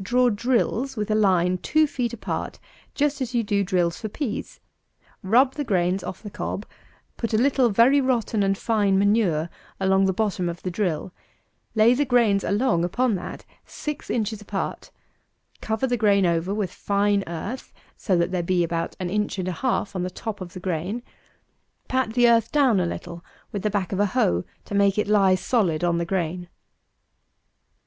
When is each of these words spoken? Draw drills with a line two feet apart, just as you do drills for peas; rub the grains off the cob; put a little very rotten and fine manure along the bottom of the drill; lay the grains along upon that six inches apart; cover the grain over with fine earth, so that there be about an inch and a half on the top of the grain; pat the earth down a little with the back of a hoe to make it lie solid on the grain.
Draw 0.00 0.30
drills 0.30 0.96
with 0.96 1.10
a 1.10 1.14
line 1.14 1.58
two 1.58 1.86
feet 1.86 2.14
apart, 2.14 2.58
just 2.94 3.20
as 3.20 3.34
you 3.34 3.42
do 3.44 3.62
drills 3.62 3.98
for 3.98 4.08
peas; 4.08 4.58
rub 5.22 5.56
the 5.56 5.62
grains 5.62 6.02
off 6.02 6.22
the 6.22 6.30
cob; 6.30 6.64
put 7.18 7.34
a 7.34 7.36
little 7.36 7.68
very 7.68 8.00
rotten 8.00 8.42
and 8.42 8.56
fine 8.56 8.98
manure 8.98 9.50
along 9.78 10.06
the 10.06 10.14
bottom 10.14 10.48
of 10.48 10.62
the 10.62 10.70
drill; 10.70 11.12
lay 11.74 11.92
the 11.92 12.06
grains 12.06 12.42
along 12.44 12.82
upon 12.82 13.14
that 13.16 13.44
six 13.66 14.08
inches 14.08 14.40
apart; 14.40 14.90
cover 15.60 15.86
the 15.86 15.98
grain 15.98 16.24
over 16.24 16.54
with 16.54 16.72
fine 16.72 17.22
earth, 17.26 17.70
so 17.94 18.16
that 18.16 18.30
there 18.30 18.42
be 18.42 18.64
about 18.64 18.96
an 18.98 19.10
inch 19.10 19.38
and 19.38 19.48
a 19.48 19.52
half 19.52 19.94
on 19.94 20.02
the 20.02 20.08
top 20.08 20.40
of 20.40 20.54
the 20.54 20.60
grain; 20.60 21.02
pat 21.88 22.14
the 22.14 22.26
earth 22.26 22.50
down 22.50 22.80
a 22.80 22.86
little 22.86 23.22
with 23.52 23.60
the 23.60 23.68
back 23.68 23.92
of 23.92 24.00
a 24.00 24.06
hoe 24.06 24.44
to 24.64 24.74
make 24.74 24.96
it 24.96 25.08
lie 25.08 25.34
solid 25.34 25.84
on 25.84 25.98
the 25.98 26.06
grain. 26.06 26.48